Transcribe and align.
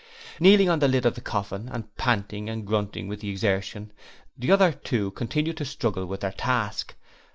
Kneeling 0.39 0.67
on 0.67 0.79
the 0.79 0.87
lid 0.87 1.05
of 1.05 1.13
the 1.13 1.21
coffin 1.21 1.69
and 1.71 1.95
panting 1.95 2.49
and 2.49 2.65
grunting 2.65 3.07
with 3.07 3.19
the 3.21 3.29
exertion, 3.29 3.93
the 4.35 4.51
other 4.51 4.71
two 4.71 5.11
continued 5.11 5.57
to 5.57 5.65
struggle 5.65 6.07
with 6.07 6.21
their 6.21 6.31
task. 6.31 6.95